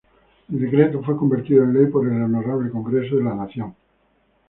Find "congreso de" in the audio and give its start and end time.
2.71-3.23